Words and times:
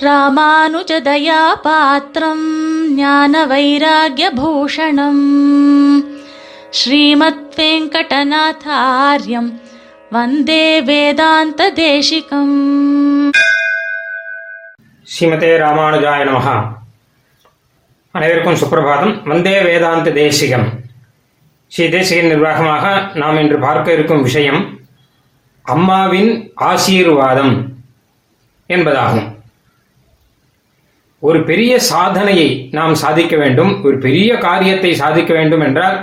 ராமானுஜதயாபாத்திரம் 0.00 2.44
ஞான 2.88 3.46
வைராகியபூஷணம் 3.46 5.22
ஸ்ரீமத் 6.70 7.54
வெங்கடநாதாரியம் 7.56 9.60
வந்தே 10.10 10.82
வேதாந்த 10.82 11.72
தேசிகம் 11.72 13.32
ஸ்ரீமதே 15.02 15.58
ராமானுஜாய 15.58 16.24
நமஹா. 16.24 16.78
அனைவருக்கும் 18.10 18.54
சுப்பிரபாதம். 18.54 19.28
வந்தே 19.28 19.62
வேதாந்த 19.62 20.10
தேசிகம் 20.10 20.82
ஸ்ரீ 21.66 21.88
தேசிகன் 21.88 22.26
நிர்வாகமாக 22.26 23.10
நாம் 23.14 23.38
இன்று 23.38 23.58
பார்க்க 23.58 23.92
இருக்கும் 23.92 24.22
விஷயம் 24.22 24.80
அம்மாவின் 25.62 26.52
ஆசீர்வாதம் 26.54 27.78
என்பதாகும். 28.68 29.39
ஒரு 31.22 31.38
பெரிய 31.44 31.72
சாதனையை 31.78 32.48
நாம் 32.76 32.94
சாதிக்க 32.94 33.36
வேண்டும் 33.36 33.72
ஒரு 33.84 33.98
பெரிய 33.98 34.30
காரியத்தை 34.38 34.94
சாதிக்க 34.94 35.32
வேண்டும் 35.34 35.60
என்றால் 35.60 35.96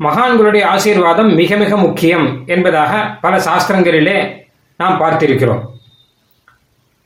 மகான்களுடைய 0.00 0.62
ஆசீர்வாதம் 0.74 1.30
மிக 1.40 1.56
மிக 1.56 1.76
முக்கியம் 1.76 2.26
என்பதாக 2.46 2.92
பல 3.20 3.34
சாஸ்திரங்களிலே 3.38 4.16
நாம் 4.76 5.00
பார்த்திருக்கிறோம். 5.00 5.62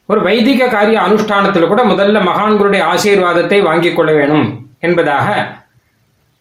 ஒரு 0.07 0.21
வைதிக 0.23 0.69
காரிய 0.69 0.99
அனுஷ்டானத்தில் 1.01 1.69
கூட 1.69 1.83
முதல்ல 1.85 2.19
மகான்களுடைய 2.29 2.83
ஆசீர்வாதத்தை 2.93 3.59
வாங்கிக் 3.63 3.97
கொள்ள 3.97 4.13
வேணும் 4.13 4.47
என்பதாக 4.79 5.29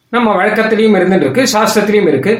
நம்ம 0.09 0.27
வழக்கத்திலையும் 0.39 0.97
இருந்துட்டு 0.97 1.25
இருக்கு 1.27 1.43
சாஸ்திரத்திலையும் 1.53 2.09
இருக்கு. 2.11 2.33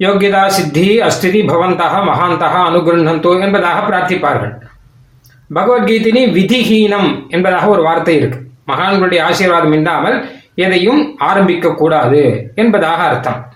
யோகியதா 0.00 0.44
சித்தி 0.46 0.86
அஸ்திதி 1.08 1.40
பவந்தா 1.50 1.88
மகாந்தக 2.10 2.54
அனுகிரந்தோ 2.68 3.32
என்பதாக 3.40 3.80
பிரார்த்திப்பார்கள். 3.88 4.54
பகவத்கீதையினி 5.54 6.32
விதிஹீனம் 6.32 7.28
என்பதாக 7.28 7.66
ஒரு 7.66 7.82
வார்த்தை 7.82 8.16
இருக்கு. 8.16 8.38
மகான்களுடைய 8.66 9.22
ஆசீர்வாதம் 9.22 9.72
இல்லாமல் 9.72 10.30
எதையும் 10.54 11.18
ஆரம்பிக்க 11.18 11.74
கூடாது 11.74 12.52
என்பதாக 12.54 13.02
அர்த்தம். 13.02 13.52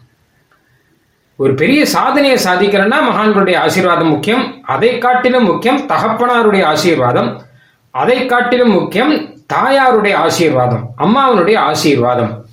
ஒரு 1.37 1.55
பெரிய 1.55 1.87
சாதனையை 1.87 2.39
சாதிக்கிறேன்னா 2.45 2.97
மகான்களுடைய 3.11 3.57
ஆசீர்வாதம் 3.57 4.09
முக்கியம் 4.09 4.65
அதை 4.65 4.99
காட்டிலும் 4.99 5.45
முக்கியம் 5.45 5.89
தகப்பனாருடைய 5.89 6.65
ஆசீர்வாதம் 6.65 7.43
அதை 7.91 8.27
காட்டிலும் 8.27 8.71
முக்கியம் 8.71 9.35
தாயாருடைய 9.53 10.15
ஆசீர்வாதம் 10.15 10.91
அம்மாவனுடைய 10.99 11.59
ஆசீர்வாதம். 11.59 12.45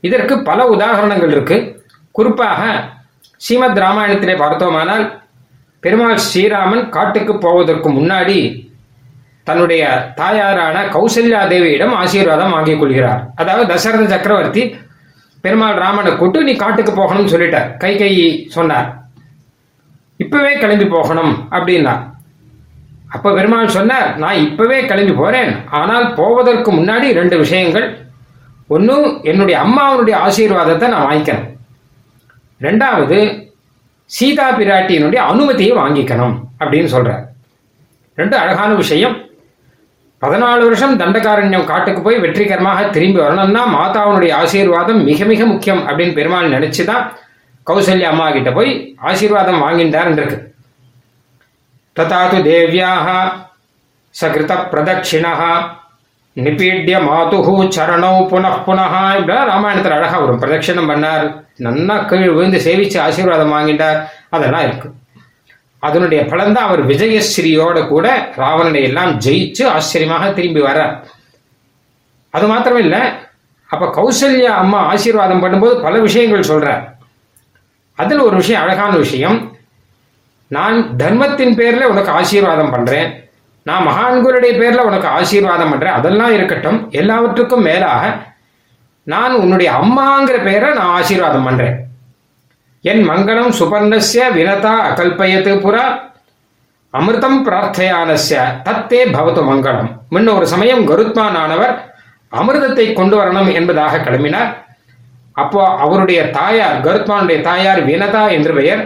இதற்கு 0.00 0.42
பல 0.42 0.66
உதாரணங்கள் 0.66 1.30
இருக்கு. 1.30 1.86
குறிப்பாக 2.10 2.88
ஸ்ரீமத் 3.36 3.78
ராமாயணத்திலே 3.78 4.36
பார்த்தோமானால் 4.36 5.22
பெருமாள் 5.84 6.24
ஸ்ரீராமன் 6.26 6.84
காட்டுக்கு 6.96 7.34
போவதற்கு 7.44 7.88
முன்னாடி 7.98 8.38
தன்னுடைய 9.48 9.82
தாயாரான 10.20 10.76
கௌசல்யா 10.94 11.42
தேவியிடம் 11.52 11.94
ஆசீர்வாதம் 12.00 12.54
வாங்கிக் 12.54 12.80
கொள்கிறார். 12.80 13.20
அதாவது 13.40 13.66
தசரத 13.72 14.06
சக்கரவர்த்தி 14.14 14.62
பெருமாள் 15.44 15.80
ராமனை 15.82 16.10
கூட்டு 16.16 16.38
நீ 16.48 16.52
காட்டுக்கு 16.62 16.92
போகணும்னு 16.92 17.32
சொல்லிட்டார். 17.34 17.68
கை 17.82 17.92
கை 17.96 18.12
சொன்னார். 18.56 18.88
இப்பவே 20.24 20.52
கிளம்பி 20.62 20.86
போகணும் 20.96 21.34
அப்படின்னா 21.56 21.94
அப்ப 23.14 23.32
பெருமாள் 23.36 23.74
சொன்னார் 23.76 24.08
நான் 24.22 24.42
இப்பவே 24.46 24.78
கிளம்பி 24.90 25.14
போறேன். 25.20 25.52
ஆனால் 25.80 26.06
போவதற்கு 26.20 26.70
முன்னாடி 26.78 27.06
ரெண்டு 27.20 27.36
விஷயங்கள். 27.42 27.86
ஒன்று 28.74 28.96
என்னுடைய 29.30 29.56
அம்மாவனுடைய 29.66 30.16
ஆசீர்வாதத்தை 30.26 30.88
நான் 30.94 31.06
வாங்கிக்கணும். 31.08 31.46
ரெண்டாவது 32.66 33.18
சீதா 34.16 34.44
பிராட்டியினுடைய 34.58 35.20
அனுமதியை 35.30 35.72
வாங்கிக்கணும் 35.76 36.36
அப்படின்னு 36.58 36.90
சொல்றார். 36.92 37.24
ரெண்டு 38.14 38.36
அழகான 38.36 38.74
விஷயம். 38.74 39.16
பதினாலு 40.22 40.62
வருஷம் 40.68 40.98
தண்டகாரண்யம் 40.98 41.64
காட்டுக்கு 41.64 42.00
போய் 42.02 42.18
வெற்றிகரமாக 42.18 42.84
திரும்பி 42.94 43.20
வரணும்னா 43.20 43.62
மாதாவுனுடைய 43.74 44.32
ஆசீர்வாதம் 44.32 45.02
மிக 45.04 45.24
மிக 45.24 45.44
முக்கியம் 45.46 45.82
அப்படின்னு 45.88 46.12
பெருமாள் 46.12 46.50
நினைச்சுதான் 46.50 47.04
கௌசல்யா 47.66 48.08
அம்மா 48.12 48.30
கிட்ட 48.30 48.52
போய் 48.52 48.70
ஆசீர்வாதம் 49.10 49.62
வாங்கிட்டார் 49.62 50.12
இருக்கு. 50.12 50.38
ததாது 51.96 52.38
தேவியாக 52.48 53.08
சகிருத 54.10 54.54
பிரதட்சிணா 54.54 55.32
நிபீட்ய 56.36 56.96
மாதுகு 57.10 57.54
சரணம் 57.76 58.20
புனః 58.32 58.56
புனः 58.66 58.94
இப்படிலாம் 59.18 59.50
ராமாயணத்தில் 59.52 59.96
அழகாக 59.98 60.24
வரும். 60.24 60.40
பிரதட்சிணம் 60.42 60.90
பண்ணார். 60.90 61.26
நன்னா 61.64 61.96
கீழ் 62.06 62.30
விழுந்து 62.30 62.58
சேவிச்சு 62.66 62.98
ஆசீர்வாதம் 63.00 63.52
வாங்கிட்டார் 63.52 63.98
அதெல்லாம் 64.28 64.66
இருக்கு. 64.68 64.88
அதனுடைய 65.78 66.20
பலன்தான் 66.22 66.68
அவர் 66.68 66.82
விஜயஸ்ரீயோட 66.86 67.78
கூட 67.88 68.06
ராவணனை 68.36 68.82
எல்லாம் 68.82 69.12
ஜெயிச்சு 69.18 69.64
ஆச்சரியமாக 69.66 70.30
திரும்பி 70.32 70.60
வர்றார் 70.60 70.94
அது 72.30 72.46
மாத்திரம் 72.46 72.78
இல்லை 72.78 73.00
அப்ப 73.66 73.86
கௌசல்யா 73.96 74.52
அம்மா 74.62 74.78
ஆசீர்வாதம் 74.92 75.42
பண்ணும்போது 75.42 75.82
பல 75.82 75.98
விஷயங்கள் 75.98 76.48
சொல்றார் 76.50 76.82
அதில் 77.94 78.18
ஒரு 78.18 78.36
விஷயம் 78.36 78.62
அழகான 78.62 78.96
விஷயம். 78.96 79.38
நான் 80.50 80.96
தர்மத்தின் 80.96 81.56
பேர்ல 81.56 81.82
உனக்கு 81.82 82.10
ஆசீர்வாதம் 82.10 82.70
பண்றேன். 82.70 83.08
நான் 83.62 83.86
மகான்களுடைய 83.86 84.52
பேர்ல 84.60 84.84
உனக்கு 84.90 85.08
ஆசீர்வாதம் 85.08 85.70
பண்றேன். 85.70 85.92
அதெல்லாம் 85.92 86.32
இருக்கட்டும் 86.32 86.78
எல்லாவற்றுக்கும் 86.90 87.62
மேலாக 87.62 88.02
நான் 89.12 89.34
உன்னுடைய 89.42 89.68
அம்மாங்கிற 89.80 90.36
பெயரை 90.44 90.70
நான் 90.74 90.94
ஆசீர்வாதம் 90.98 91.46
பண்றேன். 91.48 91.76
என் 92.80 93.02
மங்களம் 93.10 93.52
சுபர்ணஸ்ய 93.58 94.24
வினதா 94.36 94.72
அகல்பயத்து 94.88 95.52
புறா 95.64 95.84
அமிர்தம் 96.94 97.38
பிரார்த்தையானஸ்ய 97.46 98.38
தத்தே 98.66 99.00
பவத்து 99.14 99.42
மங்களம். 99.50 99.90
முன்ன 100.14 100.34
ஒரு 100.34 100.46
சமயம் 100.46 100.82
கருத்மானானவர் 100.90 101.74
அமிர்தத்தை 102.32 102.86
கொண்டு 102.92 103.16
வரணும் 103.20 103.50
என்பதாக 103.52 104.00
கிளம்பினார். 104.06 104.50
அப்போ 105.32 105.60
அவருடைய 105.84 106.20
தாயார் 106.30 106.76
கருத்மானுடைய 106.86 107.38
தாயார் 107.40 107.80
வினதா 107.90 108.24
என்று 108.30 108.54
பெயர். 108.54 108.82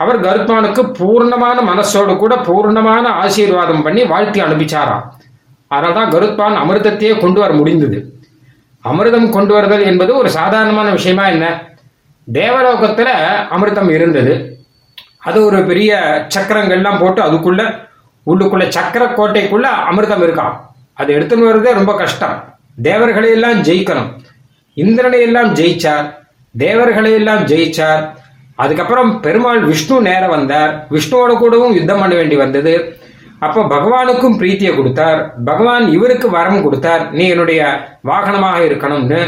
அவர் 0.00 0.18
கருத்மானுக்கு 0.26 0.82
பூர்ணமான 0.98 1.58
மனசோடு 1.70 2.14
கூட 2.16 2.34
பூர்ணமான 2.48 3.04
ஆசீர்வாதம் 3.22 3.82
பண்ணி 3.82 4.04
வாழ்த்தி 4.04 4.40
அனுப்பிச்சாராம். 4.40 5.04
அதனால்தான் 5.70 6.12
கருத்மான் 6.16 6.60
அமிர்தத்தையே 6.64 7.14
கொண்டு 7.20 7.40
வர 7.40 7.52
முடிந்தது. 7.52 8.00
அமிர்தம் 8.90 9.30
கொண்டு 9.30 9.54
வருதல் 9.54 9.82
என்பது 9.82 10.16
ஒரு 10.16 10.30
சாதாரணமான 10.30 10.90
விஷயமா 10.90 11.28
என்ன? 11.28 11.68
தேவலோகத்துல 12.32 13.08
அமிர்தம் 13.50 13.90
இருந்தது. 13.90 14.58
அது 15.18 15.44
ஒரு 15.44 15.64
பெரிய 15.64 16.00
சக்கரங்கள்லாம் 16.34 17.00
போட்டு 17.00 17.22
அதுக்குள்ள 17.22 17.88
உள்ளுக்குள்ள 18.26 18.68
சக்கர 18.68 19.04
கோட்டைக்குள்ள 19.04 19.66
அமிர்தம் 19.90 20.22
இருக்காம். 20.22 20.56
அது 20.92 21.14
எடுத்துன்னு 21.14 21.48
வர்றதே 21.48 21.72
ரொம்ப 21.74 21.96
கஷ்டம். 21.96 22.54
தேவர்களை 22.82 23.30
எல்லாம் 23.30 23.62
ஜெயிக்கணும். 23.62 24.12
இந்திரனை 24.74 25.20
எல்லாம் 25.20 25.54
ஜெயிச்சார். 25.54 26.14
தேவர்களை 26.58 27.12
எல்லாம் 27.12 27.46
ஜெயிச்சார். 27.46 28.14
அதுக்கப்புறம் 28.54 29.20
பெருமாள் 29.20 29.64
விஷ்ணு 29.64 30.00
நேரம் 30.00 30.28
வந்தார். 30.28 30.86
விஷ்ணுவோட 30.90 31.38
கூடவும் 31.38 31.74
யுத்தம் 31.74 31.98
பண்ண 31.98 32.14
வேண்டி 32.14 32.36
வந்தது. 32.36 33.00
அப்போ 33.44 33.60
பகவானுக்கும் 33.72 34.38
பிரீத்தியை 34.40 34.72
கொடுத்தார். 34.76 35.18
பகவான் 35.48 35.84
இவருக்கு 35.96 36.28
வரம் 36.36 36.62
கொடுத்தார். 36.66 37.02
நீ 37.16 37.24
என்னுடைய 37.28 37.60
வாகனமாக 38.10 38.58
இருக்கணும்னு 38.68 39.20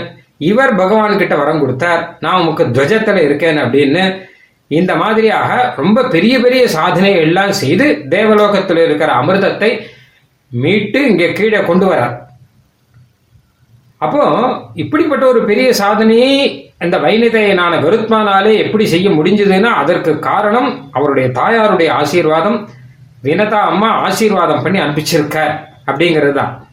இவர் 0.51 0.73
பகவான் 0.81 1.21
கிட்ட 1.21 1.35
வரம் 1.37 1.61
கொடுத்தார். 1.61 2.03
நான் 2.25 2.41
உமக்கு 2.43 2.65
துவஜத்துல 2.77 3.23
இருக்கேன் 3.29 3.59
அப்படின்னு. 3.65 4.05
இந்த 4.71 4.93
மாதிரியாக 5.03 5.51
ரொம்ப 5.81 6.05
பெரிய 6.15 6.35
பெரிய 6.45 6.63
சாதனை 6.77 7.11
எல்லாம் 7.25 7.53
செய்து 7.61 7.87
தேவலோகத்தில் 8.15 8.83
இருக்கிற 8.87 9.11
அமிர்தத்தை 9.21 9.71
மீட்டு 10.51 11.01
இங்கே 11.11 11.29
கீழே 11.39 11.61
கொண்டு 11.71 11.87
வரார். 11.91 12.17
அப்போ 14.05 14.23
இப்படிப்பட்ட 14.83 15.25
ஒரு 15.33 15.41
பெரிய 15.45 15.69
சாதனையை 15.83 16.33
இந்த 16.85 16.97
வைனிதையனான 17.05 17.79
கருத்மானாலே 17.85 18.53
எப்படி 18.65 18.85
செய்ய 18.95 19.09
முடிஞ்சதுன்னா 19.11 19.71
அதற்கு 19.83 20.13
காரணம் 20.19 20.69
அவருடைய 20.97 21.29
தாயாருடைய 21.39 21.89
ஆசீர்வாதம். 22.01 22.59
வினதா 23.23 23.61
அம்மா 23.61 23.89
ஆசீர்வாதம் 23.89 24.63
பண்ணி 24.63 24.81
அனுப்பிச்சிருக்க 24.81 25.59
அப்படிங்கிறது 25.87 26.33
தான். 26.33 26.67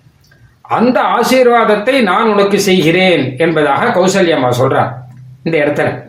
அந்த 0.61 1.01
ஆசீர்வாதத்தை 1.01 2.01
நான் 2.01 2.29
உனக்கு 2.29 2.59
செய்கிறேன் 2.59 3.37
என்பதாக 3.37 3.99
கௌசல்யம்மா 3.99 4.53
சொல்றார். 4.59 4.91
இந்த 5.43 5.57
இடத்துல. 5.57 6.03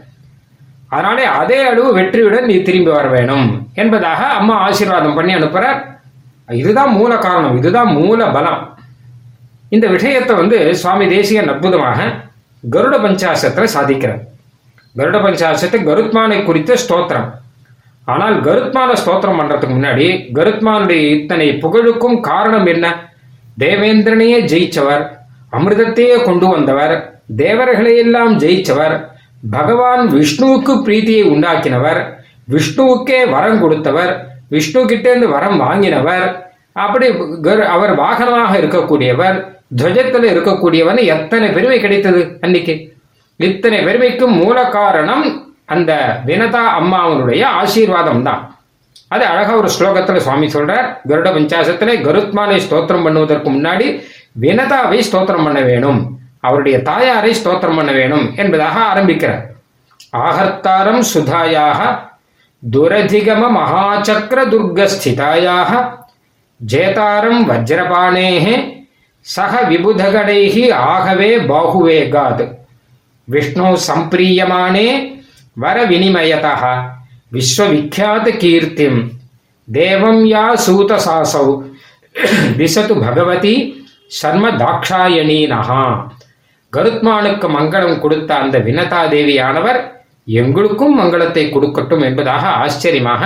அதனாலே 0.88 1.24
அதே 1.24 1.64
அளவு 1.64 1.92
வெற்றியுடன் 1.92 2.44
நீ 2.44 2.62
திரும்பி 2.62 2.90
வர 2.90 3.08
வேணும் 3.08 3.68
என்பதாக 3.74 4.24
அம்மா 4.24 4.56
ஆசீர்வாதம் 4.56 5.14
பண்ணி 5.14 5.34
அனுப்புறார். 5.34 5.82
இதுதான் 6.48 6.92
மூல 6.92 7.16
காரணம். 7.16 7.56
இதுதான் 7.56 7.92
மூல 7.92 8.26
பலம். 8.26 8.78
இந்த 9.68 9.86
விஷயத்தை 9.86 10.36
வந்து 10.36 10.76
சுவாமி 10.76 11.08
தேசிகன் 11.08 11.48
அற்புதமாக 11.48 12.04
கருட 12.70 12.96
பஞ்சாசத்தில் 12.98 13.68
சாதிக்கிறார். 13.74 14.20
கருட 14.96 15.18
பஞ்சாசத்தை 15.18 15.78
கருத்மானை 15.84 16.44
குறித்த 16.44 16.76
ஸ்தோத்திரம். 16.88 17.30
ஆனால் 18.06 18.36
கருத்மான 18.40 18.90
ஸ்தோத்திரம் 19.00 19.38
பண்றதுக்கு 19.38 19.74
முன்னாடி 19.74 20.06
கருத்மானுடைய 20.34 21.00
இத்தனை 21.14 21.46
புகழுக்கும் 21.62 22.18
காரணம் 22.26 22.66
என்ன? 22.66 22.86
தேவேந்திரனையே 23.56 24.38
ஜெயிச்சவர் 24.46 25.02
அமிர்தத்தையே 25.52 26.16
கொண்டு 26.22 26.46
வந்தவர் 26.48 26.94
தேவர்களையெல்லாம் 27.40 28.32
ஜெயிச்சவர் 28.38 28.94
பகவான் 29.50 30.02
விஷ்ணுவுக்கு 30.14 30.72
பிரீத்தியை 30.86 31.24
உண்டாக்கினவர் 31.32 32.00
விஷ்ணுவுக்கே 32.48 33.20
வரம் 33.30 33.60
கொடுத்தவர் 33.60 34.12
விஷ்ணு 34.50 34.80
கிட்டேருந்து 34.84 35.28
வரம் 35.28 35.58
வாங்கினவர் 35.58 36.26
அப்படி 36.76 37.06
கரு- 37.44 37.68
அவர் 37.68 37.92
வாகனமாக 37.98 38.52
இருக்கக்கூடியவர் 38.58 39.36
துவஜத்தில் 39.78 40.28
இருக்கக்கூடியவன் 40.30 41.00
எத்தனை 41.08 41.48
பெருமை 41.50 41.78
கிடைத்தது 41.80 42.20
அன்னைக்கு? 42.40 42.74
இத்தனை 43.40 43.78
பெருமைக்கும் 43.84 44.34
மூல 44.36 44.58
காரணம் 44.70 45.24
அந்த 45.68 45.92
வினதா 46.26 46.64
அம்மாவனுடைய 46.80 47.42
ஆசீர்வாதம் 47.60 48.22
தான் 48.22 48.42
அது 49.08 49.24
அழகா 49.24 49.52
ஒரு 49.56 49.70
ஸ்லோகத்துல 49.78 50.16
சுவாமி 50.16 50.46
சொல்றார் 50.46 50.86
கருட 51.08 51.28
பஞ்சாசத்துல 51.36 51.96
கருத்மானை 52.06 52.58
ஸ்தோத்திரம் 52.66 53.04
பண்ணுவதற்கு 53.06 53.48
முன்னாடி 53.56 53.86
வினதாவை 54.40 54.98
ஸ்தோத்திரம் 55.08 55.46
பண்ண 55.46 55.60
வேணும் 55.60 56.00
அவருடைய 56.40 56.76
தாயாரை 56.88 57.32
ஸ்தோத்திரம் 57.34 57.78
பண்ண 57.78 57.92
வேணும் 57.92 58.26
என்பதாக 58.36 58.76
ஆரம்பிக்கிறார். 58.92 59.44
ஆகர்த்தாரம் 60.26 61.02
சுதாயாக 61.12 61.80
துரதிகம 62.62 63.42
மகாச்சக்கர 63.56 64.40
துர்கஸ்திதாயாக 64.52 65.72
ஜேதாரம் 66.60 67.42
வஜ்ரபாணேஹே 67.50 68.54
சக 69.26 69.52
விபுதகடைஹி 69.70 70.64
ஆகவே 70.92 71.30
பாகுவேகாத். 71.50 72.44
விஷ்ணு 73.28 73.68
சம்பிரியமானே 73.88 74.88
वरविनिमयतः 75.56 76.62
विश्वविख्यातकीर्तिं 77.36 78.94
देवं 79.68 80.16
या 80.34 80.44
सूतसासौ 80.66 81.48
दिशतु 82.60 82.94
भगवती 83.06 83.56
சர்ம 84.18 84.44
தாக்ஷாயணி 84.60 85.38
நகா. 85.52 85.84
கருத்மானுக்கு 86.72 87.46
மங்களம் 87.54 87.96
கொடுத்த 88.02 88.30
அந்த 88.42 88.56
வினதா 88.66 89.00
தேவியானவர் 89.12 89.78
எங்களுக்கும் 90.40 90.94
மங்களத்தை 91.00 91.44
கொடுக்கட்டும் 91.54 92.04
என்பதாக 92.08 92.44
ஆச்சரியமாக 92.62 93.22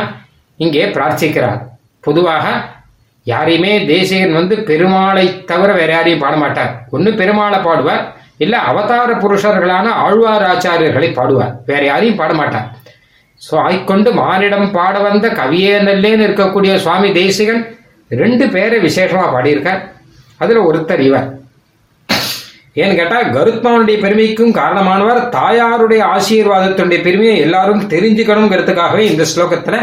இங்கே 0.60 0.84
பிரார்த்திக்கிறார். 0.94 1.60
பொதுவாக 2.06 2.46
யாரையுமே 3.26 3.72
தேசியன் 3.92 4.34
வந்து 4.38 4.56
பெருமாளை 4.70 5.26
தவிர 5.50 5.68
வேற 5.80 5.90
யாரையும் 5.96 6.22
பாடமாட்டார். 6.24 6.72
ஒன்று 6.96 7.12
பெருமாளை 7.20 7.58
பாடுவார் 7.66 8.04
இல்ல 8.44 8.54
அவதார 8.70 9.10
புருஷர்களான 9.22 9.86
ஆழ்வார் 10.04 10.44
ஆச்சாரியர்களை 10.52 11.08
பாடுவார். 11.18 11.54
வேற 11.70 11.82
யாரையும் 11.90 12.20
பாடமாட்டார். 12.20 12.68
ஸோ 13.40 13.54
ஆய்கொண்டு 13.66 14.10
மானிடம் 14.20 14.70
பாட 14.76 14.94
வந்த 15.08 15.26
கவியே 15.40 15.74
நல்லேன்னு 15.88 16.26
இருக்கக்கூடிய 16.28 16.72
சுவாமி 16.84 17.10
தேசிகன் 17.20 17.62
ரெண்டு 18.10 18.46
பேரை 18.54 18.78
விசேஷமா 18.86 19.26
பாடியிருக்கார். 19.34 19.82
அதுல 20.42 20.62
ஒருத்தர் 20.68 21.04
இவர். 21.08 21.28
ஏன்னு 22.80 22.98
கேட்டால் 22.98 23.30
கருத்மானுடைய 23.36 23.96
பெருமைக்கும் 24.02 24.52
காரணமானவர் 24.58 25.20
தாயாருடைய 25.36 26.02
ஆசீர்வாதத்தினுடைய 26.16 27.00
பெருமையை 27.06 27.36
எல்லாரும் 27.46 27.82
தெரிஞ்சுக்கணுங்கிறதுக்காகவே 27.92 29.04
இந்த 29.12 29.24
ஸ்லோகத்துல 29.32 29.78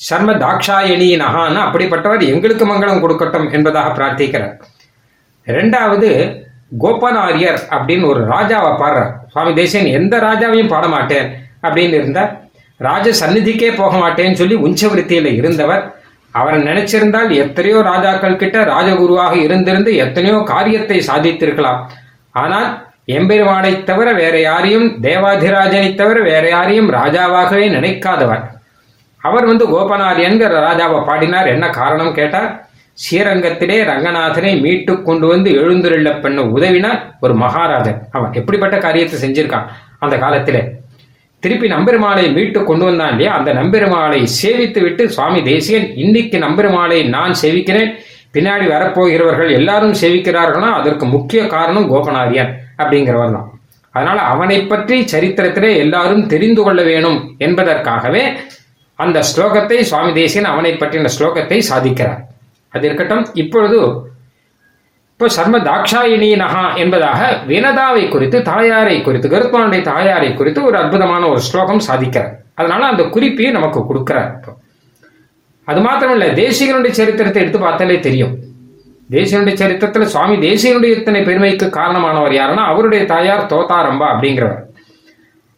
சர்ம 0.00 0.30
தாக்ஷாயணி 0.44 1.08
நகான்னு 1.22 1.60
அப்படிப்பட்டவர் 1.66 2.24
எங்களுக்கு 2.32 2.64
மங்களம் 2.70 3.02
கொடுக்கட்டும் 3.04 3.46
என்பதாக 3.56 3.92
பிரார்த்திக்கிறார். 3.98 4.56
ரெண்டாவது 5.46 6.10
கோபனாரியர் 6.70 7.60
அப்படின்னு 7.70 8.06
ஒரு 8.06 8.26
ராஜாவை 8.26 8.72
பாடுறார். 8.82 9.12
சுவாமி 9.32 9.52
தேசியன் 9.52 9.86
எந்த 9.86 10.18
ராஜாவையும் 10.18 10.68
பாட 10.68 10.86
மாட்டேன் 10.86 11.44
அப்படின்னு 11.62 11.92
இருந்தார். 11.92 12.48
ராஜ 12.76 13.26
சந்நிதிக்கே 13.26 13.76
போக 13.76 13.96
மாட்டேன்னு 13.96 14.32
சொல்லி 14.32 14.56
உஞ்சவிருத்தியில 14.56 15.36
இருந்தவர். 15.36 15.94
அவரை 16.30 16.62
நினைச்சிருந்தால் 16.62 17.30
எத்தனையோ 17.30 17.80
ராஜாக்கள் 17.82 18.36
கிட்ட 18.36 18.64
ராஜகுருவாக 18.64 19.34
இருந்திருந்து 19.34 19.94
எத்தனையோ 19.96 20.42
காரியத்தை 20.46 21.02
சாதித்திருக்கலாம். 21.06 21.80
ஆனால் 22.30 22.84
எம்பெருமானை 23.04 23.84
தவிர 23.84 24.12
வேற 24.12 24.40
யாரையும் 24.40 25.02
தேவாதிராஜனை 25.02 25.94
தவிர 25.94 26.20
வேற 26.22 26.48
யாரையும் 26.48 26.92
ராஜாவாகவே 26.92 27.66
நினைக்காதவர். 27.76 28.42
அவர் 29.22 29.46
வந்து 29.46 29.66
கோபனாரியன்கிற 29.66 30.60
ராஜாவை 30.68 31.04
பாடினார். 31.04 31.46
என்ன 31.46 31.70
காரணம் 31.70 32.14
கேட்டார்? 32.14 32.65
ஸ்ரீரங்கத்திலே 33.04 33.76
ரங்கநாதனை 33.90 34.60
மீட்டு 34.60 35.02
கொண்டு 35.02 35.26
வந்து 35.26 35.50
எழுந்துருள்ள 35.50 36.10
பெண்ணு 36.24 36.42
உதவினார் 36.56 37.00
ஒரு 37.20 37.34
மகாராஜன். 37.34 38.08
அவன் 38.10 38.32
எப்படிப்பட்ட 38.32 38.78
காரியத்தை 38.78 39.16
செஞ்சிருக்கான் 39.24 39.66
அந்த 39.98 40.18
காலத்திலே. 40.18 40.62
திருப்பி 41.42 41.66
நம்பெருமாளை 41.68 42.32
மீட்டு 42.32 42.64
கொண்டு 42.64 42.84
வந்தான் 42.84 43.10
இல்லையா? 43.10 43.32
அந்த 43.38 43.52
நம்பெருமாளை 43.52 44.20
சேவித்து 44.42 44.80
விட்டு 44.80 45.10
சுவாமி 45.10 45.42
தேசியன் 45.42 45.96
இன்னைக்கு 45.96 46.38
நம்பெருமாளை 46.38 47.08
நான் 47.08 47.34
சேவிக்கிறேன். 47.42 47.90
பின்னாடி 48.34 48.66
வரப்போகிறவர்கள் 48.74 49.50
எல்லாரும் 49.50 49.94
சேவிக்கிறார்களா? 50.00 50.70
அதற்கு 50.80 51.04
முக்கிய 51.06 51.46
காரணம் 51.46 51.90
கோபனாரியன் 51.92 52.50
அப்படிங்கிறவர் 52.78 53.32
தான். 53.32 53.50
அதனால 53.90 54.18
அவனை 54.20 54.58
பற்றி 54.62 54.96
சரித்திரத்திலே 55.12 55.76
எல்லாரும் 55.76 56.26
தெரிந்து 56.26 56.62
கொள்ள 56.62 56.82
வேணும் 56.82 57.18
என்பதற்காகவே 57.38 58.24
அந்த 58.94 59.22
ஸ்லோகத்தை 59.30 59.80
சுவாமி 59.80 60.12
தேசியன் 60.12 60.44
அவனை 60.44 60.72
பற்றின 60.72 61.10
ஸ்லோகத்தை 61.18 61.60
சாதிக்கிறார். 61.70 62.20
அது 62.76 62.86
இருக்கட்டும். 62.88 63.24
இப்பொழுது 63.42 63.78
இப்போ 65.12 65.26
சர்ம 65.36 65.58
தாக்ஷாயினி 65.68 66.30
என்பதாக 66.82 67.20
வினதாவை 67.50 68.02
குறித்து 68.14 68.38
தாயாரை 68.48 68.96
குறித்து 69.02 69.28
கருத்மானுடைய 69.34 69.82
தாயாரை 69.90 70.30
குறித்து 70.34 70.60
ஒரு 70.64 70.76
அற்புதமான 70.80 71.22
ஒரு 71.28 71.40
ஸ்லோகம் 71.48 71.86
சாதிக்கிறார். 71.88 72.32
அதனால 72.54 72.82
அந்த 72.92 73.02
குறிப்பையும் 73.14 73.56
நமக்கு 73.58 73.80
கொடுக்கிறார் 73.90 74.28
இப்போ. 74.36 74.52
அது 75.64 75.80
மாத்திரமில்ல 75.86 76.26
தேசிகனுடைய 76.42 76.92
சரித்திரத்தை 76.98 77.40
எடுத்து 77.42 77.60
பார்த்தாலே 77.64 77.96
தெரியும். 78.00 78.34
தேசியனுடைய 79.10 79.56
சரித்திரத்தில் 79.62 80.12
சுவாமி 80.12 80.36
தேசியனுடைய 80.46 80.92
இத்தனை 80.98 81.20
பெருமைக்கு 81.22 81.66
காரணமானவர் 81.78 82.36
யாருன்னா 82.38 82.64
அவருடைய 82.72 83.02
தாயார் 83.12 83.50
தோதாரம்பா 83.52 84.06
அப்படிங்கிறவர். 84.14 84.62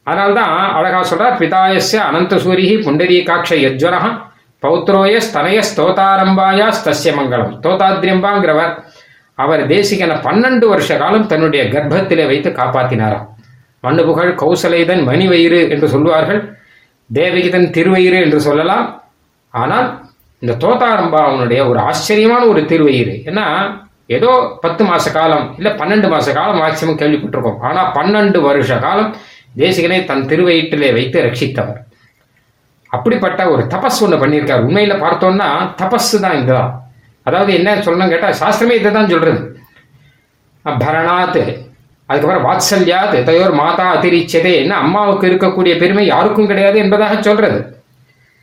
அதனால்தான் 0.06 0.52
அழகா 0.78 1.00
சொல்றார் 1.10 1.38
பிதாயச 1.42 1.90
அனந்த 2.08 2.36
சூரிகி 2.44 2.76
புண்டரீகாட்ச 2.86 3.56
யஜ்வரா 3.66 4.00
பௌத்ரோய 4.62 5.16
ஸ்தனய 5.26 5.58
ஸ்தோதாரம்பாயா 5.70 6.68
ஸ்தசிய 6.78 7.10
மங்களம் 7.18 7.52
ஸ்தோதாத்ரியம்பாங்கிறவர் 7.56 8.72
அவர் 9.38 9.62
தேசிகனை 9.72 10.16
பன்னெண்டு 10.26 10.66
வருஷ 10.72 10.90
காலம் 11.02 11.28
தன்னுடைய 11.32 11.64
கர்ப்பத்திலே 11.74 12.24
வைத்து 12.30 12.50
காப்பாத்தினாராம். 12.60 13.26
மண்ணு 13.84 14.02
புகழ் 14.08 14.32
கௌசலைதன் 14.42 15.02
மணிவயிறு 15.10 15.60
என்று 15.74 15.88
சொல்லுவார்கள் 15.94 16.40
தேவகிதன் 17.10 17.68
திருவயிறு 17.76 18.18
என்று 18.26 18.40
சொல்லலாம். 18.46 18.86
ஆனால் 19.54 19.86
இந்த 20.42 20.56
தோதாரம்பா 20.64 21.20
அவனுடைய 21.28 21.60
ஒரு 21.70 21.78
ஆச்சரியமான 21.88 22.42
ஒரு 22.52 22.62
திருவயிறு. 22.72 23.14
ஏன்னா 23.30 23.46
ஏதோ 24.16 24.30
பத்து 24.64 24.82
மாச 24.90 25.06
காலம் 25.18 25.46
இல்லை 25.58 25.72
பன்னெண்டு 25.80 26.08
மாச 26.14 26.32
காலம் 26.38 26.60
மேக்சிமம் 26.64 27.00
கேள்விப்பட்டிருக்கோம் 27.02 27.60
ஆனால் 27.68 27.92
பன்னெண்டு 27.98 28.40
வருஷ 28.48 28.78
காலம் 28.86 29.10
தேசிகனை 29.62 30.00
தன் 30.10 30.28
திருவயிற்றிலே 30.32 30.90
வைத்து 30.98 31.18
ரட்சித்தவர். 31.26 31.80
அப்படிப்பட்ட 32.96 33.40
ஒரு 33.52 33.62
தபஸ் 33.72 34.02
ஒன்று 34.04 34.20
பண்ணியிருக்காரு. 34.22 34.62
உண்மையில் 34.68 35.02
பார்த்தோம்னா 35.04 35.48
தபஸ் 35.80 36.12
தான் 36.24 36.36
இதுதான் 36.40 36.70
அதாவது 37.26 37.50
என்ன 37.58 37.74
சொல்லணும் 37.86 38.12
கேட்டால் 38.12 38.38
சாஸ்திரமே 38.42 38.76
இதை 38.80 38.90
தான் 38.98 39.10
சொல்கிறது 39.14 39.40
பரணாத் 40.64 41.40
அதுக்கப்புறம் 42.08 42.46
வாத்சல்யாத் 42.48 43.16
தயோர் 43.28 43.54
மாதா 43.60 43.86
அதிரிச்சதே 43.96 44.52
என்ன 44.62 44.74
அம்மாவுக்கு 44.84 45.24
இருக்கக்கூடிய 45.30 45.72
பெருமை 45.82 46.04
யாருக்கும் 46.06 46.48
கிடையாது 46.50 46.78
என்பதாக 46.84 47.16
சொல்கிறது 47.26 47.58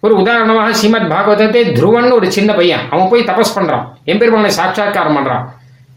ஒரு 0.04 0.14
உதாரணமாக 0.22 0.74
ஸ்ரீமத் 0.80 1.12
பாகவதத்தை 1.14 1.62
துருவன் 1.78 2.16
ஒரு 2.18 2.28
சின்ன 2.36 2.50
பையன். 2.54 2.84
அவன் 2.94 3.10
போய் 3.12 3.28
தபஸ் 3.30 3.56
பண்ணுறான் 3.58 3.86
எம்பெருமானை 4.12 4.52
சாட்சாத்காரம் 4.60 5.18
பண்ணுறான் 5.18 5.46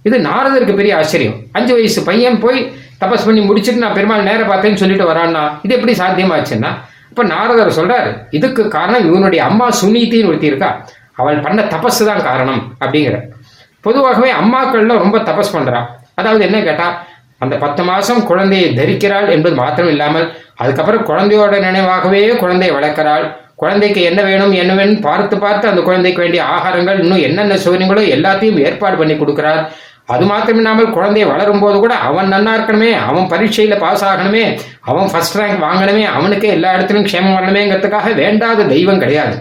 இது 0.08 0.16
நாரதருக்கு 0.28 0.74
பெரிய 0.80 0.92
ஆச்சரியம். 1.00 1.36
அஞ்சு 1.58 1.72
வயசு 1.76 2.00
பையன் 2.08 2.38
போய் 2.44 2.58
தபஸ் 3.02 3.26
பண்ணி 3.26 3.40
முடிச்சுட்டு 3.48 3.82
நான் 3.84 3.96
பெருமாள் 3.98 4.28
நேரம் 4.28 4.50
பார்த்தேன்னு 4.50 4.80
சொல்லிட்டு 4.82 5.08
வரான்னா 5.10 5.42
இது 5.64 5.74
எப்படி 5.78 5.94
சாத்தியமாச்சுன்னா 5.98 6.70
இப்ப 7.18 7.30
நாரதர் 7.34 7.76
சொல்றாரு 7.76 8.10
இதுக்கு 8.36 8.62
காரணம் 8.74 9.06
இவனுடைய 9.06 9.40
அம்மா 9.46 9.66
சுனீத்தின்னு 9.78 10.28
ஒருத்தி 10.30 10.46
இருக்கா. 10.50 10.68
அவள் 11.20 11.38
பண்ண 11.46 11.60
தபஸ் 11.72 11.98
தான் 12.08 12.20
காரணம் 12.26 12.60
அப்படிங்கிற 12.82 13.16
பொதுவாகவே 13.86 14.28
அம்மாக்கள்ல 14.40 14.96
ரொம்ப 15.02 15.16
தபஸ் 15.28 15.50
பண்றா. 15.54 15.80
அதாவது 16.20 16.42
என்ன 16.48 16.58
கேட்டா 16.68 16.86
அந்த 17.44 17.54
பத்து 17.64 17.82
மாசம் 17.88 18.20
குழந்தையை 18.28 18.68
தரிக்கிறாள் 18.78 19.28
என்பது 19.34 19.56
மாத்திரம் 19.62 19.90
இல்லாமல் 19.94 20.26
அதுக்கப்புறம் 20.62 21.04
குழந்தையோட 21.10 21.56
நினைவாகவே 21.66 22.22
குழந்தையை 22.42 22.72
வளர்க்கிறாள். 22.76 23.26
குழந்தைக்கு 23.62 24.00
என்ன 24.10 24.20
வேணும் 24.28 24.54
என்ன 24.62 24.72
வேணும் 24.80 25.02
பார்த்து 25.08 25.36
பார்த்து 25.44 25.70
அந்த 25.72 25.82
குழந்தைக்கு 25.88 26.22
வேண்டிய 26.24 26.44
ஆகாரங்கள் 26.56 27.00
இன்னும் 27.04 27.24
என்னென்ன 27.28 27.58
சௌகரியங்களோ 27.64 28.04
எல்லாத்தையும் 28.16 28.60
ஏற்பாடு 28.66 28.98
பண்ணி 29.02 29.16
கொடுக்கிறார். 29.16 29.62
அது 30.08 30.24
மாத்திரம் 30.30 30.60
இல்லாமல் 30.60 30.94
குழந்தைய 30.96 31.24
வளரும் 31.30 31.62
போது 31.62 31.76
கூட 31.78 31.94
அவன் 32.08 32.32
நன்னா 32.34 32.52
இருக்கணுமே 32.58 32.90
அவன் 33.08 33.26
பரீட்சையில 33.32 33.76
பாஸ் 33.82 34.04
ஆகணுமே 34.10 34.44
அவன் 34.90 35.10
ஃபர்ஸ்ட் 35.12 35.38
ரேங்க் 35.40 35.64
வாங்கணுமே 35.66 36.04
அவனுக்கு 36.16 36.46
எல்லா 36.56 36.70
இடத்துலையும் 36.76 37.08
க்ஷேமம் 37.08 37.36
வரணுமேங்கிறதுக்காக 37.38 38.12
வேண்டாத 38.22 38.66
தெய்வம் 38.74 39.02
கிடையாது. 39.04 39.34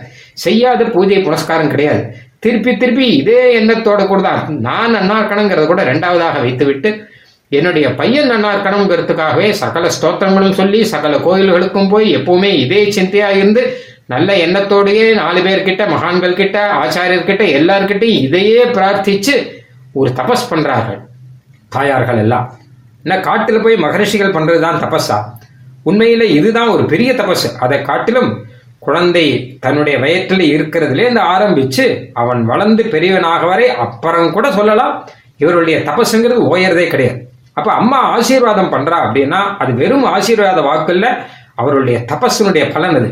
செய்யாத 0.46 0.82
பூஜை 0.96 1.20
புனஸ்காரம் 1.28 1.72
கிடையாது. 1.74 2.02
திருப்பி 2.40 2.72
திருப்பி 2.78 3.06
இதே 3.20 3.42
எண்ணத்தோட 3.60 4.02
கூட 4.08 4.22
தான். 4.22 4.42
நான் 4.68 4.94
நன்னா 4.96 5.16
இருக்கணுங்கிறத 5.22 5.68
கூட 5.68 5.84
ரெண்டாவதாக 5.92 6.42
வைத்துவிட்டு 6.46 6.90
என்னுடைய 7.52 7.88
பையன் 8.00 8.32
நன்னா 8.32 8.50
இருக்கணுங்கிறதுக்காகவே 8.56 9.50
சகல 9.64 9.90
ஸ்தோத்திரங்களும் 9.98 10.58
சொல்லி 10.62 10.80
சகல 10.94 11.18
கோயில்களுக்கும் 11.28 11.92
போய் 11.94 12.08
எப்பவுமே 12.18 12.50
இதே 12.64 12.82
சிந்தையா 12.98 13.30
இருந்து 13.38 13.62
நல்ல 14.14 14.30
எண்ணத்தோடையே 14.46 15.06
நாலு 15.22 15.40
பேர்கிட்ட 15.46 15.86
மகான்கள் 15.94 16.40
கிட்ட 16.42 16.58
ஆச்சாரியர்கிட்ட 16.84 17.46
எல்லார்கிட்டையும் 17.60 18.22
இதையே 18.26 18.62
பிரார்த்திச்சு 18.76 19.36
ஒரு 20.00 20.10
தபஸ் 20.20 20.50
பண்ணுறார்கள் 20.51 21.00
தாயார்கள் 21.75 22.22
எல்லாம். 22.24 22.48
என்ன 23.04 23.16
காட்டில் 23.27 23.63
போய் 23.66 23.84
மகரிஷிகள் 23.86 24.36
பண்ணுறது 24.38 24.62
தான் 24.66 24.82
தபஸா? 24.84 25.18
உண்மையில் 25.89 26.25
இதுதான் 26.38 26.74
ஒரு 26.75 26.84
பெரிய 26.94 27.10
தபஸ். 27.22 27.48
அதை 27.66 27.77
காட்டிலும் 27.89 28.32
குழந்தை 28.88 29.25
தன்னுடைய 29.63 29.96
வயிற்றில் 30.04 30.44
இருக்கிறதுலேருந்து 30.56 31.22
ஆரம்பித்து 31.36 31.86
ஆரம்பிச்சு 31.86 31.86
அவன் 32.22 32.42
வளர்ந்து 32.51 32.84
பெரியவனாக 32.94 33.46
வரை 33.51 33.68
அப்புறம் 33.86 34.34
கூட 34.36 34.48
சொல்லலாம் 34.58 34.94
இவருடைய 35.44 35.77
தபஸுங்கிறது 35.88 36.44
ஓயறதே 36.51 36.86
கிடையாது. 36.94 37.20
அப்போ 37.54 37.72
அம்மா 37.82 38.00
ஆசீர்வாதம் 38.16 38.74
பண்ணுறா 38.74 38.98
அப்படின்னா 39.06 39.39
அது 39.63 39.72
வெறும் 39.82 40.06
ஆசீர்வாத 40.16 40.62
வாக்கு 40.68 40.96
அவருடைய 41.62 41.98
தபஸினுடைய 42.12 42.66
பலன் 42.74 42.98
அது. 43.00 43.10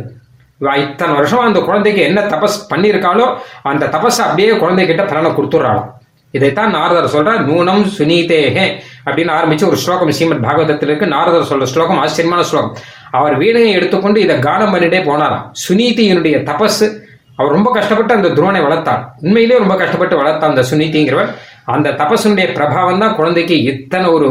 இத்தனை 0.81 1.13
வருஷமா 1.19 1.43
அந்த 1.49 1.59
குழந்தைக்கு 1.59 2.01
என்ன 2.09 2.19
தபஸ் 2.33 2.59
பண்ணியிருக்காளோ 2.73 3.25
அந்த 3.71 3.85
தபஸ் 3.95 4.19
அப்படியே 4.25 4.51
குழந்தைகிட்ட 4.63 5.03
பலனை 5.11 5.31
கொடுத்துட்றாளாம். 5.31 5.89
இதைத்தான் 6.37 6.75
நாரதர் 6.77 7.13
சொல்றார் 7.15 7.41
நூனம் 7.49 7.83
சுனீதேகே 7.97 8.65
அப்படின்னு 9.07 9.33
ஆரம்பிச்சு 9.37 9.67
ஒரு 9.71 9.79
ஸ்லோகம் 9.83 10.13
ஸ்ரீமத் 10.17 10.45
பாகவதத்தில் 10.45 10.89
இருக்கு. 10.89 11.07
நாரதர் 11.15 11.49
சொல்ற 11.51 11.65
ஸ்லோகம் 11.73 11.99
ஆச்சரியமான 12.03 12.43
ஸ்லோகம். 12.51 12.75
அவர் 13.19 13.35
வீணையை 13.41 13.71
எடுத்துக்கொண்டு 13.79 14.19
இதை 14.25 14.35
கானம் 14.47 14.73
பண்ணிட்டே 14.75 15.01
போனாராம். 15.09 15.45
சுனீதியினுடைய 15.65 16.37
தபஸ் 16.51 16.83
அவர் 17.39 17.55
ரொம்ப 17.57 17.69
கஷ்டப்பட்டு 17.77 18.13
அந்த 18.17 18.29
துரோனை 18.37 18.61
வளர்த்தார். 18.67 19.01
உண்மையிலேயே 19.25 19.61
ரொம்ப 19.63 19.75
கஷ்டப்பட்டு 19.81 20.15
வளர்த்தார் 20.21 20.53
அந்த 20.53 20.63
சுனீதிங்கிறவர் 20.71 21.31
அந்த 21.73 21.89
தபஸுடைய 22.01 22.47
பிரபாவம் 22.57 23.01
தான் 23.03 23.15
குழந்தைக்கு 23.19 23.55
இத்தனை 23.71 24.07
ஒரு 24.17 24.29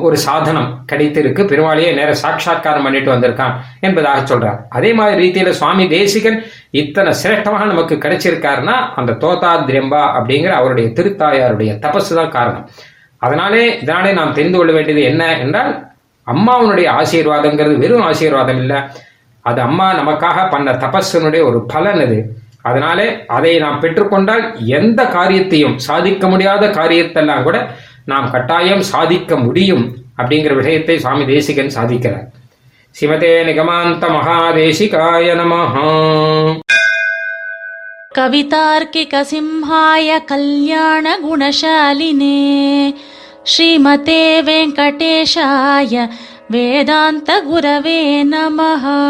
ஒரு 0.00 0.16
சாதனம் 0.16 0.84
கிடைத்திருக்கு. 0.92 1.42
பெருமாளையே 1.44 1.94
நேர 1.94 2.14
சாட்சா்காரம் 2.14 2.82
பண்ணிட்டு 2.82 3.10
வந்திருக்கான் 3.12 3.54
என்பதாக 3.80 4.34
சொல்றார். 4.34 4.58
அதே 4.68 4.92
மாதிரி 4.92 5.16
ரீதியில 5.22 5.48
சுவாமி 5.48 5.88
தேசிகன் 5.88 6.42
இத்தனை 6.70 7.12
சிரேஷ்டமாக 7.22 7.64
நமக்கு 7.64 7.94
கிடைச்சிருக்காருன்னா 7.94 8.76
அந்த 8.94 9.12
தோதாத்ரியம்பா 9.12 10.02
அப்படிங்கிற 10.18 10.48
அவருடைய 10.48 10.90
திருத்தாயாருடைய 10.90 11.72
தபசு 11.86 12.14
தான் 12.14 12.28
காரணம். 12.28 12.68
அதனாலே 13.18 13.80
இதனாலே 13.80 14.12
நாம் 14.12 14.32
தெரிந்து 14.32 14.58
கொள்ள 14.58 14.72
வேண்டியது 14.72 15.02
என்ன 15.02 15.38
என்றால் 15.38 15.88
அம்மாவனுடைய 16.26 16.88
ஆசீர்வாதங்கிறது 17.00 17.76
வெறும் 17.78 18.02
ஆசீர்வாதம் 18.02 18.56
இல்லை. 18.56 18.76
அது 19.40 19.60
அம்மா 19.60 19.92
நமக்காக 19.94 20.50
பண்ண 20.50 20.72
தபஸினுடைய 20.72 21.42
ஒரு 21.44 21.66
பலன் 21.66 22.00
அது. 22.00 22.44
அதனாலே 22.62 23.26
அதை 23.26 23.58
நாம் 23.58 23.80
பெற்றுக்கொண்டால் 23.80 24.44
எந்த 24.64 25.04
காரியத்தையும் 25.04 25.78
சாதிக்க 25.78 26.28
முடியாத 26.28 26.66
காரியத்தெல்லாம் 26.66 27.42
கூட 27.42 27.70
நாம் 28.06 28.30
கட்டாயம் 28.30 28.82
சாதிக்க 28.82 29.36
முடியும் 29.36 29.96
அப்படிங்கிற 30.18 30.54
விஷயத்தை 30.54 30.98
சுவாமி 30.98 31.26
தேசிகன் 31.26 31.72
சாதிக்கிறார். 31.74 32.26
சிவதே 33.00 33.44
நிகமாந்த 33.44 34.06
மகாதேசிகாய 34.08 35.34
நமஹா. 35.34 36.58
கவிதார்க்கிக 38.14 39.24
சிம்ஹாய 39.30 40.24
கல்யாண 40.24 41.18
குணசாலினே. 41.18 42.94
ஸ்ரீமதே 43.42 44.40
வெங்கடேஷாய 44.42 46.08
வேதாந்த 46.48 47.42
குரவே 47.52 48.24
நமஹா. 48.32 49.00